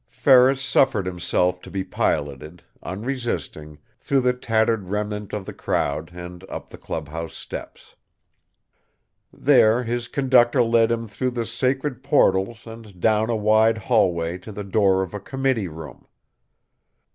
[0.09, 6.43] Ferris suffered himself to be piloted, unresisting, through the tattered remnant of the crowd and
[6.49, 7.95] up the clubhouse steps.
[9.31, 14.51] There his conductor led him through the sacred portals and down a wide hallway to
[14.51, 16.07] the door of a committee room.